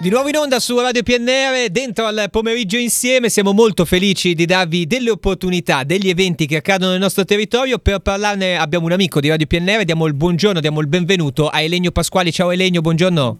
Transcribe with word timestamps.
Di 0.00 0.08
nuovo 0.08 0.28
in 0.28 0.36
onda 0.36 0.60
su 0.60 0.80
Radio 0.80 1.02
PNR, 1.02 1.68
dentro 1.70 2.06
al 2.06 2.28
pomeriggio 2.30 2.78
insieme, 2.78 3.28
siamo 3.28 3.52
molto 3.52 3.84
felici 3.84 4.32
di 4.32 4.46
darvi 4.46 4.86
delle 4.86 5.10
opportunità, 5.10 5.84
degli 5.84 6.08
eventi 6.08 6.46
che 6.46 6.56
accadono 6.56 6.92
nel 6.92 7.00
nostro 7.00 7.26
territorio. 7.26 7.76
Per 7.76 7.98
parlarne 7.98 8.56
abbiamo 8.56 8.86
un 8.86 8.92
amico 8.92 9.20
di 9.20 9.28
Radio 9.28 9.46
PNR, 9.46 9.84
diamo 9.84 10.06
il 10.06 10.14
buongiorno, 10.14 10.60
diamo 10.60 10.80
il 10.80 10.86
benvenuto 10.86 11.48
a 11.48 11.60
Elenio 11.60 11.90
Pasquali. 11.90 12.32
Ciao 12.32 12.50
Elenio, 12.50 12.80
buongiorno. 12.80 13.38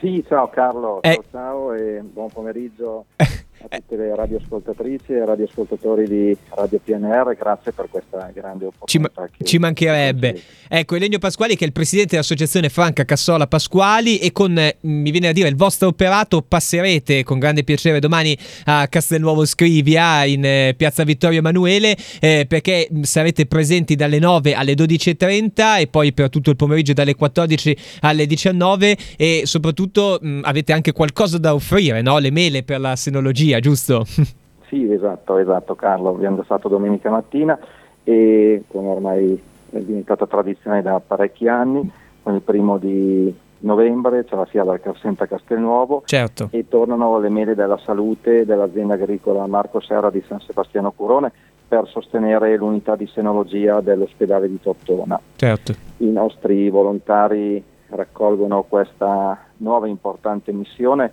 Sì, 0.00 0.24
ciao 0.26 0.50
Carlo, 0.50 1.00
eh. 1.02 1.12
ciao, 1.12 1.24
ciao 1.30 1.74
e 1.74 2.00
buon 2.02 2.28
pomeriggio 2.30 3.04
a 3.68 3.76
tutte 3.78 3.96
le 3.96 4.14
radioascoltatrici 4.14 5.12
e 5.12 5.24
radioascoltatori 5.24 6.08
di 6.08 6.36
Radio 6.50 6.80
PNR, 6.82 7.36
grazie 7.38 7.72
per 7.72 7.88
questa 7.90 8.30
grande 8.34 8.66
opportunità. 8.66 9.28
Ci, 9.38 9.44
ci 9.44 9.58
mancherebbe. 9.58 10.40
Ecco, 10.68 10.96
Elenio 10.96 11.18
Pasquali 11.18 11.56
che 11.56 11.64
è 11.64 11.66
il 11.66 11.72
presidente 11.72 12.12
dell'associazione 12.12 12.68
Franca 12.68 13.04
Cassola 13.04 13.46
Pasquali 13.46 14.18
e 14.18 14.32
con, 14.32 14.52
mi 14.80 15.10
viene 15.10 15.28
a 15.28 15.32
dire, 15.32 15.48
il 15.48 15.56
vostro 15.56 15.88
operato 15.88 16.42
passerete 16.42 17.22
con 17.24 17.38
grande 17.38 17.64
piacere 17.64 17.98
domani 17.98 18.36
a 18.64 18.86
Castelnuovo 18.88 19.44
Scrivia 19.44 20.24
in 20.24 20.44
eh, 20.44 20.74
piazza 20.76 21.04
Vittorio 21.04 21.38
Emanuele 21.38 21.96
eh, 22.20 22.46
perché 22.48 22.88
sarete 23.02 23.46
presenti 23.46 23.96
dalle 23.96 24.18
9 24.18 24.54
alle 24.54 24.74
12.30 24.74 25.80
e 25.80 25.86
poi 25.88 26.12
per 26.12 26.30
tutto 26.30 26.50
il 26.50 26.56
pomeriggio 26.56 26.92
dalle 26.92 27.14
14 27.14 27.76
alle 28.00 28.26
19 28.26 28.96
e 29.16 29.42
soprattutto 29.44 30.18
mh, 30.20 30.40
avete 30.44 30.72
anche 30.72 30.92
qualcosa 30.92 31.38
da 31.38 31.54
offrire, 31.54 32.02
no? 32.02 32.18
le 32.18 32.30
mele 32.30 32.62
per 32.62 32.80
la 32.80 32.96
senologia 32.96 33.51
via, 33.52 33.60
giusto? 33.60 34.04
Sì, 34.72 34.90
esatto, 34.90 35.36
esatto 35.36 35.74
Carlo, 35.74 36.08
abbiamo 36.08 36.42
stato 36.44 36.66
domenica 36.66 37.10
mattina 37.10 37.58
e 38.04 38.62
come 38.68 38.88
ormai 38.88 39.38
è 39.68 39.78
diventata 39.80 40.26
tradizione 40.26 40.80
da 40.80 40.98
parecchi 40.98 41.46
anni, 41.46 41.92
con 42.22 42.36
il 42.36 42.40
primo 42.40 42.78
di 42.78 43.30
novembre 43.58 44.24
c'è 44.24 44.34
la 44.34 44.46
fiera 44.46 44.70
del 44.70 44.80
Carsenta 44.80 45.26
Castelnuovo 45.26 46.04
certo. 46.06 46.48
e 46.50 46.66
tornano 46.68 47.18
le 47.18 47.28
mele 47.28 47.54
della 47.54 47.76
salute 47.84 48.46
dell'azienda 48.46 48.94
agricola 48.94 49.46
Marco 49.46 49.78
Serra 49.80 50.08
di 50.08 50.24
San 50.26 50.40
Sebastiano 50.40 50.90
Curone 50.90 51.30
per 51.68 51.86
sostenere 51.88 52.56
l'unità 52.56 52.96
di 52.96 53.06
senologia 53.06 53.82
dell'ospedale 53.82 54.48
di 54.48 54.58
Tortona. 54.58 55.20
Certo. 55.36 55.74
I 55.98 56.10
nostri 56.10 56.70
volontari 56.70 57.62
raccolgono 57.88 58.62
questa 58.62 59.38
nuova 59.58 59.86
importante 59.86 60.50
missione 60.50 61.12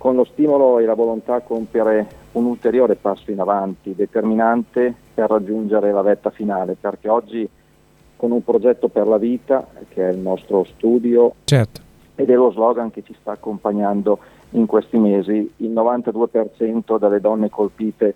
con 0.00 0.14
lo 0.14 0.24
stimolo 0.24 0.78
e 0.78 0.86
la 0.86 0.94
volontà 0.94 1.34
a 1.34 1.40
compiere 1.40 2.06
un 2.32 2.46
ulteriore 2.46 2.94
passo 2.94 3.30
in 3.30 3.38
avanti 3.38 3.94
determinante 3.94 4.94
per 5.12 5.28
raggiungere 5.28 5.92
la 5.92 6.00
vetta 6.00 6.30
finale, 6.30 6.74
perché 6.80 7.10
oggi 7.10 7.46
con 8.16 8.30
un 8.30 8.42
progetto 8.42 8.88
per 8.88 9.06
la 9.06 9.18
vita, 9.18 9.66
che 9.90 10.08
è 10.08 10.10
il 10.10 10.16
nostro 10.16 10.64
studio, 10.64 11.34
certo. 11.44 11.82
ed 12.14 12.30
è 12.30 12.34
lo 12.34 12.50
slogan 12.50 12.90
che 12.90 13.02
ci 13.02 13.14
sta 13.20 13.32
accompagnando 13.32 14.18
in 14.52 14.64
questi 14.64 14.96
mesi, 14.96 15.52
il 15.58 15.70
92% 15.70 16.98
delle 16.98 17.20
donne 17.20 17.50
colpite 17.50 18.14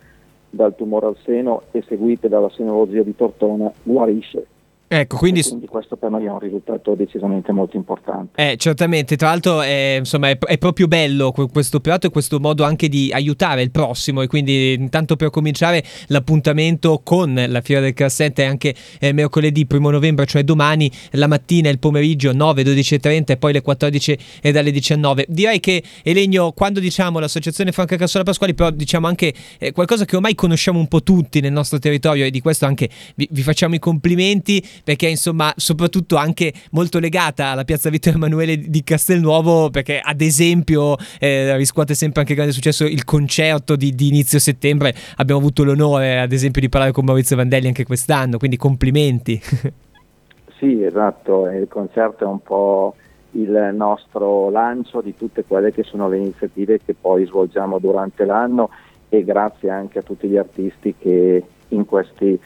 dal 0.48 0.74
tumore 0.74 1.08
al 1.08 1.18
seno 1.22 1.64
e 1.70 1.84
seguite 1.86 2.30
dalla 2.30 2.48
senologia 2.48 3.02
di 3.02 3.14
Tortona 3.14 3.70
guarisce 3.82 4.46
Ecco, 4.86 5.16
quindi... 5.16 5.42
quindi... 5.42 5.66
questo 5.66 5.96
per 5.96 6.10
noi 6.10 6.26
è 6.26 6.30
un 6.30 6.38
risultato 6.38 6.94
decisamente 6.94 7.52
molto 7.52 7.76
importante. 7.76 8.50
Eh, 8.50 8.56
certamente, 8.56 9.16
tra 9.16 9.28
l'altro 9.28 9.62
è, 9.62 9.96
insomma, 9.98 10.28
è, 10.28 10.38
è, 10.38 10.58
proprio 10.58 10.86
bello 10.86 11.32
questo 11.32 11.78
operato 11.78 12.06
e 12.06 12.10
questo 12.10 12.38
modo 12.38 12.64
anche 12.64 12.88
di 12.88 13.10
aiutare 13.12 13.62
il 13.62 13.70
prossimo 13.70 14.22
e 14.22 14.26
quindi 14.26 14.74
intanto 14.74 15.16
per 15.16 15.30
cominciare 15.30 15.82
l'appuntamento 16.08 17.00
con 17.02 17.42
la 17.48 17.60
Fiera 17.62 17.80
del 17.80 17.94
Cassette 17.94 18.44
è 18.44 18.46
anche 18.46 18.74
eh, 19.00 19.12
mercoledì 19.12 19.66
1 19.68 19.90
novembre, 19.90 20.26
cioè 20.26 20.44
domani, 20.44 20.90
la 21.12 21.26
mattina 21.26 21.70
il 21.70 21.78
pomeriggio 21.78 22.32
9, 22.32 22.62
12.30 22.62 23.24
e 23.32 23.36
poi 23.36 23.52
le 23.52 23.62
14 23.62 24.18
e 24.42 24.52
dalle 24.52 24.70
19. 24.70 25.26
Direi 25.28 25.60
che 25.60 25.82
Elenio, 26.02 26.52
quando 26.52 26.78
diciamo 26.78 27.18
l'associazione 27.18 27.72
Franca 27.72 27.96
Cassola 27.96 28.22
Pasquali, 28.22 28.54
però 28.54 28.70
diciamo 28.70 29.06
anche 29.06 29.32
eh, 29.58 29.72
qualcosa 29.72 30.04
che 30.04 30.16
ormai 30.16 30.34
conosciamo 30.34 30.78
un 30.78 30.88
po' 30.88 31.02
tutti 31.02 31.40
nel 31.40 31.52
nostro 31.52 31.78
territorio 31.78 32.26
e 32.26 32.30
di 32.30 32.40
questo 32.40 32.66
anche 32.66 32.88
vi, 33.16 33.26
vi 33.30 33.42
facciamo 33.42 33.74
i 33.74 33.78
complimenti 33.78 34.62
perché 34.82 35.08
insomma 35.08 35.52
soprattutto 35.56 36.16
anche 36.16 36.52
molto 36.70 36.98
legata 36.98 37.48
alla 37.48 37.64
piazza 37.64 37.90
Vittorio 37.90 38.18
Emanuele 38.18 38.56
di 38.58 38.82
Castelnuovo 38.82 39.70
perché 39.70 40.00
ad 40.00 40.20
esempio 40.20 40.96
eh, 41.18 41.56
riscuote 41.56 41.94
sempre 41.94 42.20
anche 42.20 42.34
grande 42.34 42.52
successo 42.52 42.84
il 42.84 43.04
concerto 43.04 43.76
di, 43.76 43.94
di, 43.94 44.08
inizio 44.08 44.38
settembre. 44.38 44.94
Abbiamo 45.16 45.40
avuto 45.40 45.64
l'onore 45.64 46.20
ad 46.20 46.32
esempio 46.32 46.60
di 46.60 46.68
parlare 46.68 46.92
con 46.92 47.04
Maurizio 47.04 47.36
Vandelli 47.36 47.66
anche 47.66 47.84
quest'anno 47.84 48.38
quindi 48.38 48.56
complimenti. 48.56 49.40
Sì 50.56 50.84
esatto 50.84 51.50
il 51.50 51.66
concerto 51.68 52.24
è 52.24 52.26
un 52.28 52.40
po' 52.40 52.94
il 53.32 53.70
nostro 53.74 54.50
lancio 54.50 55.00
di 55.00 55.14
tutte 55.16 55.44
quelle 55.44 55.72
che 55.72 55.82
sono 55.82 56.08
le 56.08 56.18
iniziative 56.18 56.78
che 56.84 56.94
poi 56.98 57.26
svolgiamo 57.26 57.78
durante 57.78 58.24
l'anno 58.24 58.70
e 59.08 59.24
grazie 59.24 59.70
anche 59.70 59.98
a 59.98 60.02
tutti 60.02 60.28
gli 60.28 60.36
artisti 60.36 60.94
che 60.98 61.42
in 61.68 61.84
questi 61.84 62.38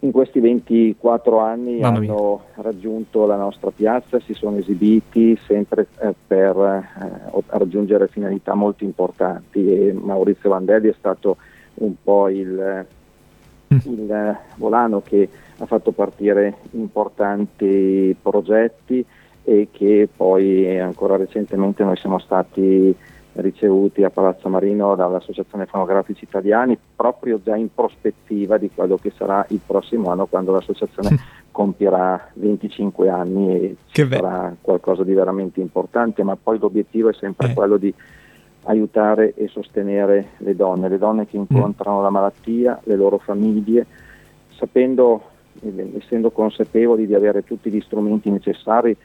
in 0.00 0.10
questi 0.10 0.40
24 0.40 1.38
anni 1.38 1.78
Mamma 1.78 1.96
hanno 1.96 2.42
mia. 2.54 2.62
raggiunto 2.62 3.26
la 3.26 3.36
nostra 3.36 3.70
piazza, 3.70 4.20
si 4.20 4.34
sono 4.34 4.58
esibiti 4.58 5.38
sempre 5.46 5.86
eh, 6.00 6.14
per 6.26 6.56
eh, 6.56 7.42
raggiungere 7.46 8.08
finalità 8.08 8.54
molto 8.54 8.84
importanti 8.84 9.72
e 9.72 9.92
Maurizio 9.92 10.50
Vandelli 10.50 10.88
è 10.88 10.94
stato 10.98 11.38
un 11.74 11.94
po' 12.02 12.28
il, 12.28 12.86
mm. 13.74 13.78
il 13.84 14.36
volano 14.56 15.00
che 15.02 15.28
ha 15.58 15.66
fatto 15.66 15.92
partire 15.92 16.56
importanti 16.72 18.14
progetti 18.20 19.04
e 19.44 19.68
che 19.70 20.08
poi 20.14 20.78
ancora 20.78 21.16
recentemente 21.16 21.84
noi 21.84 21.96
siamo 21.96 22.18
stati 22.18 22.94
ricevuti 23.36 24.02
a 24.02 24.10
Palazzo 24.10 24.48
Marino 24.48 24.94
dall'Associazione 24.94 25.66
Fonografici 25.66 26.24
Italiani 26.24 26.78
proprio 26.96 27.40
già 27.42 27.56
in 27.56 27.72
prospettiva 27.74 28.56
di 28.58 28.70
quello 28.74 28.96
che 28.96 29.12
sarà 29.16 29.44
il 29.50 29.60
prossimo 29.64 30.10
anno 30.10 30.26
quando 30.26 30.52
l'associazione 30.52 31.18
compierà 31.50 32.30
25 32.34 33.08
anni 33.08 33.54
e 33.54 33.76
che 33.90 34.06
sarà 34.06 34.54
qualcosa 34.60 35.04
di 35.04 35.12
veramente 35.14 35.60
importante, 35.60 36.22
ma 36.22 36.36
poi 36.36 36.58
l'obiettivo 36.58 37.08
è 37.08 37.14
sempre 37.14 37.50
eh. 37.50 37.54
quello 37.54 37.76
di 37.76 37.92
aiutare 38.64 39.34
e 39.34 39.48
sostenere 39.48 40.30
le 40.38 40.56
donne, 40.56 40.88
le 40.88 40.98
donne 40.98 41.26
che 41.26 41.38
mm. 41.38 41.44
incontrano 41.48 42.00
mm. 42.00 42.02
la 42.02 42.10
malattia, 42.10 42.80
le 42.84 42.96
loro 42.96 43.18
famiglie, 43.18 43.86
sapendo, 44.48 45.22
essendo 45.96 46.30
consapevoli 46.30 47.06
di 47.06 47.14
avere 47.14 47.44
tutti 47.44 47.70
gli 47.70 47.80
strumenti 47.80 48.30
necessari 48.30 48.96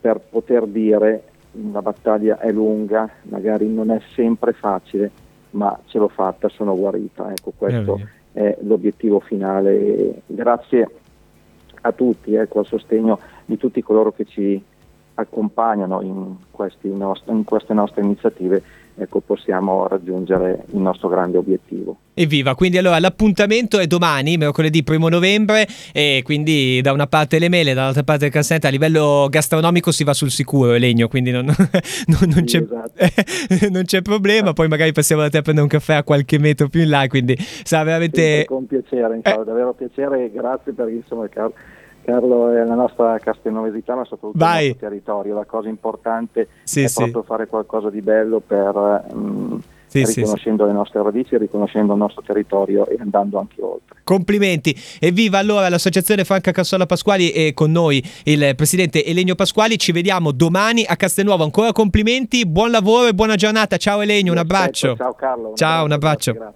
per 0.00 0.20
poter 0.20 0.66
dire 0.66 1.24
la 1.72 1.82
battaglia 1.82 2.38
è 2.38 2.50
lunga, 2.50 3.08
magari 3.22 3.68
non 3.68 3.90
è 3.90 4.00
sempre 4.14 4.52
facile, 4.52 5.10
ma 5.50 5.78
ce 5.86 5.98
l'ho 5.98 6.08
fatta, 6.08 6.48
sono 6.48 6.76
guarita. 6.76 7.30
Ecco, 7.30 7.52
questo 7.56 8.00
è 8.32 8.56
l'obiettivo 8.62 9.20
finale. 9.20 10.22
Grazie 10.26 10.88
a 11.82 11.92
tutti, 11.92 12.34
ecco, 12.34 12.60
al 12.60 12.66
sostegno 12.66 13.18
di 13.44 13.56
tutti 13.56 13.82
coloro 13.82 14.12
che 14.12 14.24
ci 14.24 14.62
accompagnano 15.14 16.00
in, 16.02 16.36
nost- 16.96 17.28
in 17.28 17.44
queste 17.44 17.72
nostre 17.72 18.02
iniziative 18.02 18.62
ecco, 18.96 19.20
possiamo 19.20 19.86
raggiungere 19.86 20.64
il 20.70 20.78
nostro 20.78 21.08
grande 21.08 21.38
obiettivo. 21.38 21.96
Evviva, 22.16 22.54
quindi 22.54 22.78
allora 22.78 23.00
l'appuntamento 23.00 23.80
è 23.80 23.88
domani, 23.88 24.36
mercoledì 24.36 24.84
1 24.86 25.08
novembre, 25.08 25.66
e 25.92 26.22
quindi 26.24 26.80
da 26.80 26.92
una 26.92 27.08
parte 27.08 27.40
le 27.40 27.48
mele, 27.48 27.74
dall'altra 27.74 28.04
parte 28.04 28.26
il 28.26 28.30
cassetta, 28.30 28.68
a 28.68 28.70
livello 28.70 29.26
gastronomico 29.28 29.90
si 29.90 30.04
va 30.04 30.14
sul 30.14 30.30
sicuro, 30.30 30.74
Legno, 30.74 31.08
quindi 31.08 31.30
non, 31.32 31.46
non, 31.46 32.32
non, 32.32 32.44
c'è, 32.44 32.60
esatto. 32.62 33.66
non, 33.70 33.82
c'è, 33.82 34.00
problema, 34.00 34.52
poi 34.52 34.68
magari 34.68 34.92
passiamo 34.92 35.22
da 35.22 35.28
te 35.28 35.38
a 35.38 35.42
prendere 35.42 35.66
un 35.66 35.72
caffè 35.72 35.94
a 35.94 36.04
qualche 36.04 36.38
metro 36.38 36.68
più 36.68 36.82
in 36.82 36.90
là, 36.90 37.04
quindi 37.08 37.36
sarà 37.38 37.82
veramente... 37.82 38.40
Sì, 38.40 38.44
con 38.46 38.66
piacere, 38.66 39.18
eh. 39.20 39.20
davvero 39.22 39.72
piacere 39.72 40.26
e 40.26 40.30
grazie 40.30 40.72
per 40.72 40.88
insomma, 40.90 41.28
Carlo 41.28 41.54
Carlo 42.04 42.50
è 42.50 42.62
la 42.62 42.74
nostra 42.74 43.18
castenovesità, 43.18 43.94
ma 43.94 44.04
soprattutto 44.04 44.38
Vai. 44.38 44.66
il 44.66 44.68
nostro 44.72 44.88
territorio. 44.88 45.34
La 45.34 45.46
cosa 45.46 45.68
importante 45.68 46.48
sì, 46.62 46.82
è 46.82 46.86
sì. 46.86 46.96
proprio 46.96 47.22
fare 47.22 47.46
qualcosa 47.46 47.90
di 47.90 48.02
bello 48.02 48.40
per... 48.40 49.04
Um, 49.10 49.62
sì, 50.02 50.20
riconoscendo 50.20 50.64
sì, 50.64 50.70
le 50.70 50.76
nostre 50.76 51.02
radici, 51.02 51.38
riconoscendo 51.38 51.92
il 51.92 51.98
nostro 51.98 52.22
territorio 52.26 52.86
e 52.88 52.96
andando 52.98 53.38
anche 53.38 53.60
oltre. 53.60 54.00
Complimenti, 54.02 54.74
evviva 54.98 55.38
allora 55.38 55.68
l'associazione 55.68 56.24
Franca 56.24 56.50
Cassola 56.50 56.86
Pasquali 56.86 57.30
e 57.30 57.52
con 57.54 57.70
noi 57.70 58.02
il 58.24 58.54
presidente 58.56 59.04
Elenio 59.04 59.34
Pasquali, 59.34 59.78
ci 59.78 59.92
vediamo 59.92 60.32
domani 60.32 60.84
a 60.84 60.96
Castelnuovo, 60.96 61.44
ancora 61.44 61.72
complimenti, 61.72 62.46
buon 62.46 62.70
lavoro 62.70 63.08
e 63.08 63.14
buona 63.14 63.36
giornata, 63.36 63.76
ciao 63.76 64.00
Elenio, 64.00 64.32
un 64.32 64.38
abbraccio. 64.38 64.96
Ciao 64.96 65.12
Carlo. 65.12 65.52
Ciao, 65.54 65.84
un 65.84 65.92
abbraccio. 65.92 66.32
Grazie. 66.32 66.52